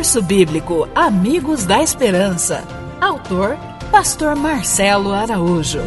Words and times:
Curso 0.00 0.22
Bíblico 0.22 0.88
Amigos 0.94 1.66
da 1.66 1.82
Esperança. 1.82 2.66
Autor 3.02 3.58
Pastor 3.90 4.34
Marcelo 4.34 5.12
Araújo. 5.12 5.80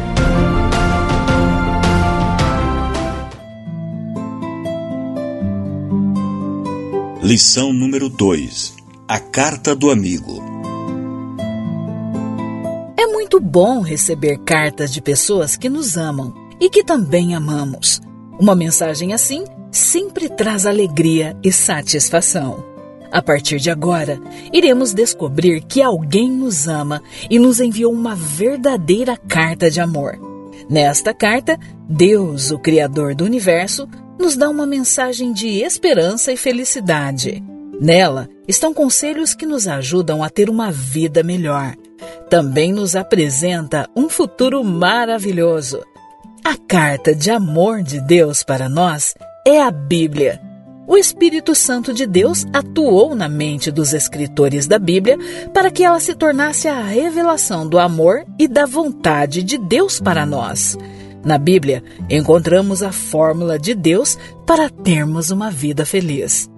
Lição 7.20 7.72
número 7.72 8.08
2: 8.08 8.76
A 9.08 9.18
Carta 9.18 9.74
do 9.74 9.90
Amigo. 9.90 10.40
É 12.96 13.06
muito 13.08 13.40
bom 13.40 13.80
receber 13.80 14.38
cartas 14.44 14.92
de 14.92 15.02
pessoas 15.02 15.56
que 15.56 15.68
nos 15.68 15.96
amam 15.96 16.32
e 16.60 16.70
que 16.70 16.84
também 16.84 17.34
amamos. 17.34 18.00
Uma 18.38 18.54
mensagem 18.54 19.12
assim 19.12 19.42
sempre 19.72 20.28
traz 20.28 20.66
alegria 20.66 21.36
e 21.42 21.50
satisfação. 21.50 22.73
A 23.14 23.22
partir 23.22 23.60
de 23.60 23.70
agora, 23.70 24.20
iremos 24.52 24.92
descobrir 24.92 25.60
que 25.60 25.80
alguém 25.80 26.28
nos 26.28 26.66
ama 26.66 27.00
e 27.30 27.38
nos 27.38 27.60
enviou 27.60 27.92
uma 27.92 28.16
verdadeira 28.16 29.16
carta 29.16 29.70
de 29.70 29.80
amor. 29.80 30.18
Nesta 30.68 31.14
carta, 31.14 31.56
Deus, 31.88 32.50
o 32.50 32.58
Criador 32.58 33.14
do 33.14 33.24
universo, 33.24 33.88
nos 34.18 34.36
dá 34.36 34.50
uma 34.50 34.66
mensagem 34.66 35.32
de 35.32 35.62
esperança 35.62 36.32
e 36.32 36.36
felicidade. 36.36 37.40
Nela 37.80 38.28
estão 38.48 38.74
conselhos 38.74 39.32
que 39.32 39.46
nos 39.46 39.68
ajudam 39.68 40.20
a 40.20 40.28
ter 40.28 40.50
uma 40.50 40.72
vida 40.72 41.22
melhor. 41.22 41.76
Também 42.28 42.72
nos 42.72 42.96
apresenta 42.96 43.88
um 43.94 44.08
futuro 44.08 44.64
maravilhoso. 44.64 45.84
A 46.44 46.56
carta 46.56 47.14
de 47.14 47.30
amor 47.30 47.80
de 47.80 48.00
Deus 48.00 48.42
para 48.42 48.68
nós 48.68 49.14
é 49.46 49.62
a 49.62 49.70
Bíblia 49.70 50.43
o 50.86 50.96
Espírito 50.96 51.54
Santo 51.54 51.92
de 51.92 52.06
Deus 52.06 52.44
atuou 52.52 53.14
na 53.14 53.28
mente 53.28 53.70
dos 53.70 53.92
escritores 53.92 54.66
da 54.66 54.78
Bíblia 54.78 55.18
para 55.52 55.70
que 55.70 55.84
ela 55.84 56.00
se 56.00 56.14
tornasse 56.14 56.68
a 56.68 56.82
revelação 56.82 57.66
do 57.66 57.78
amor 57.78 58.24
e 58.38 58.46
da 58.46 58.66
vontade 58.66 59.42
de 59.42 59.58
Deus 59.58 60.00
para 60.00 60.26
nós. 60.26 60.76
Na 61.24 61.38
Bíblia, 61.38 61.82
encontramos 62.10 62.82
a 62.82 62.92
fórmula 62.92 63.58
de 63.58 63.74
Deus 63.74 64.18
para 64.46 64.68
termos 64.68 65.30
uma 65.30 65.50
vida 65.50 65.86
feliz. 65.86 66.50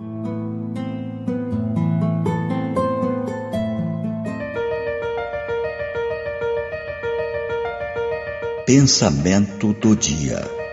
Pensamento 8.67 9.73
do 9.75 9.95
dia. 9.95 10.66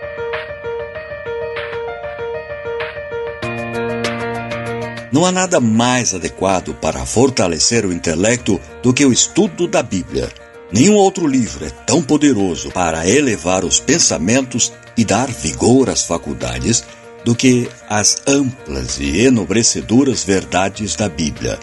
Não 5.14 5.24
há 5.24 5.30
nada 5.30 5.60
mais 5.60 6.12
adequado 6.12 6.74
para 6.74 7.06
fortalecer 7.06 7.86
o 7.86 7.92
intelecto 7.92 8.60
do 8.82 8.92
que 8.92 9.06
o 9.06 9.12
estudo 9.12 9.68
da 9.68 9.80
Bíblia. 9.80 10.28
Nenhum 10.72 10.94
outro 10.94 11.24
livro 11.24 11.64
é 11.64 11.70
tão 11.70 12.02
poderoso 12.02 12.72
para 12.72 13.08
elevar 13.08 13.64
os 13.64 13.78
pensamentos 13.78 14.72
e 14.96 15.04
dar 15.04 15.30
vigor 15.30 15.88
às 15.88 16.02
faculdades 16.02 16.82
do 17.24 17.32
que 17.32 17.70
as 17.88 18.22
amplas 18.26 18.98
e 18.98 19.20
enobrecedoras 19.20 20.24
verdades 20.24 20.96
da 20.96 21.08
Bíblia. 21.08 21.60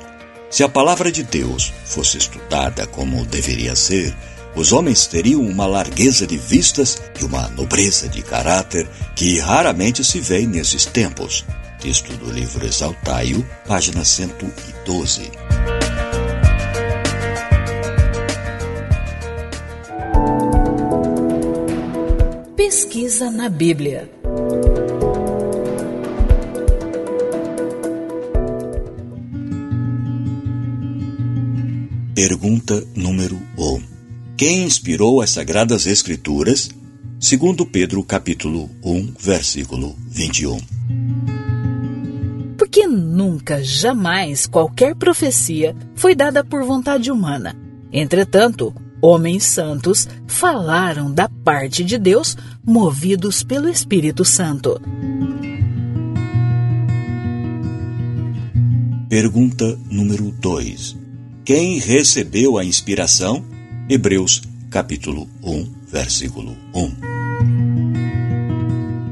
Se 0.49 0.63
a 0.63 0.69
palavra 0.69 1.11
de 1.11 1.21
Deus 1.21 1.73
fosse 1.83 2.19
estudada 2.19 2.87
como 2.87 3.25
deveria 3.25 3.75
ser, 3.75 4.15
os 4.55 4.71
homens 4.71 5.07
teriam 5.07 5.41
uma 5.41 5.65
largueza 5.65 6.25
de 6.25 6.37
vistas 6.37 7.01
e 7.19 7.25
uma 7.25 7.49
nobreza 7.49 8.07
de 8.07 8.21
caráter 8.21 8.87
que 9.13 9.39
raramente 9.39 10.05
se 10.05 10.21
vê 10.21 10.47
nesses 10.47 10.85
tempos. 10.85 11.43
Texto 11.81 12.15
do 12.15 12.31
livro 12.31 12.63
Exaltaio, 12.63 13.43
página 13.67 14.05
112. 14.05 15.31
Pesquisa 22.55 23.31
na 23.31 23.49
Bíblia. 23.49 24.07
Pergunta 32.13 32.85
número 32.95 33.41
1. 33.57 33.83
Quem 34.37 34.65
inspirou 34.65 35.19
as 35.19 35.31
Sagradas 35.31 35.87
Escrituras? 35.87 36.69
Segundo 37.19 37.65
Pedro 37.65 38.03
capítulo 38.03 38.69
1, 38.83 39.15
versículo 39.19 39.95
21 40.07 40.80
porque 42.71 42.87
nunca, 42.87 43.61
jamais 43.61 44.47
qualquer 44.47 44.95
profecia 44.95 45.75
foi 45.93 46.15
dada 46.15 46.41
por 46.41 46.63
vontade 46.63 47.11
humana. 47.11 47.53
Entretanto, 47.91 48.73
homens 49.01 49.43
santos 49.43 50.07
falaram 50.25 51.11
da 51.11 51.27
parte 51.27 51.83
de 51.83 51.97
Deus, 51.97 52.37
movidos 52.65 53.43
pelo 53.43 53.67
Espírito 53.67 54.23
Santo. 54.23 54.79
Pergunta 59.09 59.77
número 59.89 60.31
2. 60.31 60.95
Quem 61.43 61.77
recebeu 61.77 62.57
a 62.57 62.63
inspiração? 62.63 63.43
Hebreus, 63.89 64.41
capítulo 64.69 65.27
1, 65.43 65.73
versículo 65.91 66.55
1. 66.73 67.10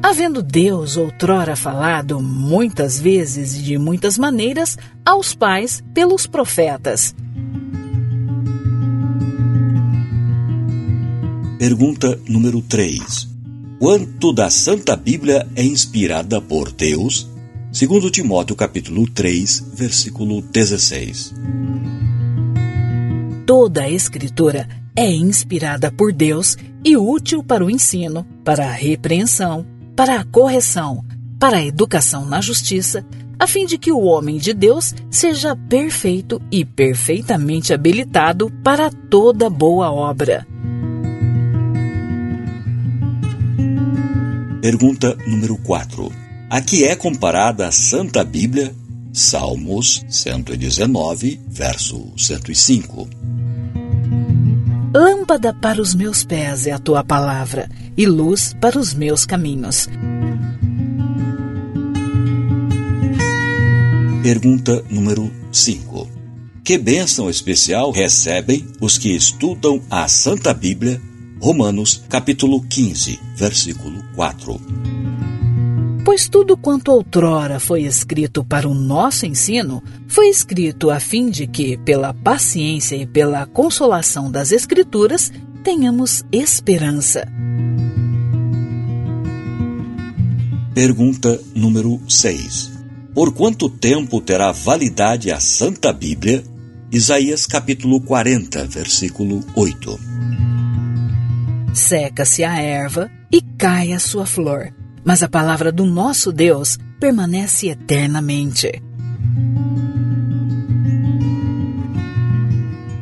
Havendo 0.09 0.42
Deus 0.42 0.97
outrora 0.97 1.56
falado 1.56 2.20
muitas 2.20 3.00
vezes 3.00 3.56
e 3.56 3.62
de 3.62 3.78
muitas 3.78 4.18
maneiras 4.18 4.75
aos 5.06 5.36
pais 5.36 5.84
pelos 5.94 6.25
profetas. 6.25 7.16
Pergunta 11.59 12.19
número 12.28 12.59
3. 12.59 13.30
Quanto 13.78 14.34
da 14.34 14.50
Santa 14.50 14.96
Bíblia 14.96 15.48
é 15.56 15.64
inspirada 15.64 16.42
por 16.42 16.72
Deus? 16.72 17.30
Segundo 17.72 18.09
Timóteo 18.09 18.56
capítulo 18.56 19.08
3, 19.08 19.74
versículo 19.75 20.42
16. 20.42 21.36
Toda 23.46 23.84
a 23.84 23.90
escritura 23.92 24.68
é 24.96 25.12
inspirada 25.12 25.92
por 25.92 26.12
Deus 26.12 26.58
e 26.84 26.98
útil 26.98 27.44
para 27.44 27.64
o 27.64 27.69
ensino, 27.69 28.25
para 28.44 28.69
a 28.69 28.72
repreensão, 28.72 29.64
para 30.00 30.22
a 30.22 30.24
correção, 30.24 31.04
para 31.38 31.58
a 31.58 31.66
educação 31.66 32.26
na 32.26 32.40
justiça, 32.40 33.06
a 33.38 33.46
fim 33.46 33.66
de 33.66 33.78
que 33.78 33.92
o 33.92 34.00
homem 34.00 34.38
de 34.38 34.54
Deus 34.54 34.96
seja 35.12 35.58
perfeito 35.58 36.42
e 36.50 36.64
perfeitamente 36.64 37.74
habilitado 37.74 38.50
para 38.64 38.90
toda 38.90 39.50
boa 39.50 39.92
obra. 39.92 40.48
Pergunta 44.62 45.18
número 45.28 45.58
4. 45.58 46.10
A 46.50 46.62
que 46.62 46.86
é 46.86 46.96
comparada 46.96 47.68
a 47.68 47.72
Santa 47.74 48.24
Bíblia? 48.24 48.74
Salmos 49.12 50.06
119, 50.08 51.42
verso 51.50 52.14
105. 52.16 53.06
Lâmpada 54.94 55.53
para 55.53 55.79
os 55.79 55.94
meus 55.94 56.23
pés 56.23 56.66
é 56.66 56.72
a 56.72 56.79
tua 56.79 57.03
palavra, 57.03 57.69
e 57.95 58.07
luz 58.07 58.55
para 58.59 58.79
os 58.79 58.91
meus 58.94 59.23
caminhos. 59.23 59.88
Pergunta 64.23 64.83
número 64.89 65.31
5. 65.51 66.09
Que 66.63 66.77
bênção 66.77 67.29
especial 67.29 67.91
recebem 67.91 68.66
os 68.81 68.97
que 68.97 69.16
estudam 69.16 69.79
a 69.91 70.07
Santa 70.07 70.53
Bíblia? 70.55 71.00
Romanos, 71.39 72.03
capítulo 72.09 72.61
15, 72.63 73.19
versículo 73.35 74.03
4. 74.16 74.88
Pois 76.09 76.28
tudo 76.28 76.58
quanto 76.58 76.90
outrora 76.92 77.59
foi 77.59 77.84
escrito 77.84 78.44
para 78.44 78.68
o 78.68 78.74
nosso 78.74 79.28
ensino, 79.28 79.83
foi 80.07 80.28
escrito 80.28 80.89
a 80.89 81.00
fim 81.00 81.30
de 81.30 81.45
que, 81.45 81.78
pela 81.78 82.16
paciência 82.16 82.95
e 82.95 83.06
pela 83.06 83.45
consolação 83.45 84.31
das 84.31 84.51
Escrituras, 84.51 85.31
tenhamos 85.63 86.24
esperança. 86.31 87.28
Pergunta 90.74 91.39
número 91.54 92.01
6. 92.10 92.72
Por 93.13 93.31
quanto 93.31 93.69
tempo 93.69 94.19
terá 94.19 94.51
validade 94.51 95.31
a 95.31 95.39
Santa 95.39 95.94
Bíblia? 95.94 96.44
Isaías 96.92 97.45
capítulo 97.45 98.01
40, 98.01 98.66
versículo 98.66 99.44
8. 99.56 100.00
Seca-se 101.72 102.44
a 102.44 102.60
erva 102.60 103.12
e 103.31 103.44
cai 103.60 103.94
a 103.94 104.00
sua 104.00 104.25
flor 104.25 104.74
mas 105.09 105.23
a 105.23 105.27
palavra 105.27 105.71
do 105.71 105.85
nosso 105.85 106.31
Deus 106.31 106.77
permanece 107.00 107.69
eternamente. 107.69 108.79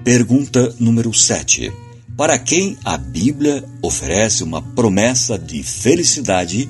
Pergunta 0.06 0.74
número 0.80 1.14
7. 1.14 1.70
Para 2.16 2.40
quem 2.40 2.78
a 2.86 2.98
Bíblia 2.98 3.62
oferece 3.82 4.42
uma 4.42 4.62
promessa 4.62 5.38
de 5.38 5.62
felicidade? 5.62 6.70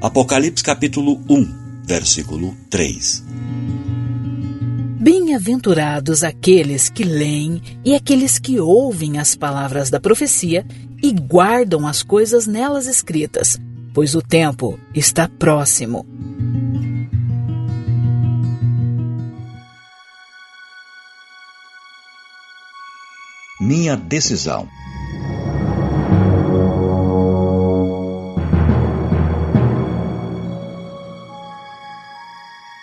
Apocalipse 0.00 0.64
capítulo 0.64 1.22
1, 1.28 1.84
versículo 1.84 2.56
3. 2.70 3.22
Bem-aventurados 4.98 6.24
aqueles 6.24 6.88
que 6.88 7.04
leem 7.04 7.60
e 7.84 7.94
aqueles 7.94 8.38
que 8.38 8.58
ouvem 8.58 9.18
as 9.18 9.36
palavras 9.36 9.90
da 9.90 10.00
profecia 10.00 10.64
e 11.02 11.12
guardam 11.12 11.86
as 11.86 12.02
coisas 12.02 12.46
nelas 12.46 12.86
escritas, 12.86 13.58
pois 13.92 14.14
o 14.14 14.22
tempo 14.22 14.78
está 14.94 15.28
próximo. 15.28 16.06
Minha 23.60 23.96
decisão. 23.96 24.68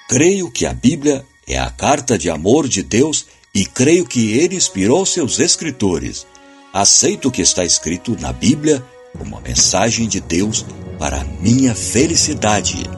Creio 0.07 0.49
que 0.49 0.65
a 0.65 0.73
Bíblia 0.73 1.25
é 1.47 1.57
a 1.57 1.69
carta 1.69 2.17
de 2.17 2.29
amor 2.29 2.67
de 2.67 2.81
Deus 2.81 3.27
e 3.53 3.65
creio 3.65 4.05
que 4.05 4.37
ele 4.37 4.55
inspirou 4.55 5.05
seus 5.05 5.39
escritores. 5.39 6.25
Aceito 6.71 7.27
o 7.27 7.31
que 7.31 7.41
está 7.41 7.65
escrito 7.65 8.15
na 8.19 8.31
Bíblia 8.31 8.83
como 9.17 9.35
uma 9.35 9.41
mensagem 9.41 10.07
de 10.07 10.21
Deus 10.21 10.63
para 10.97 11.23
minha 11.41 11.75
felicidade. 11.75 12.96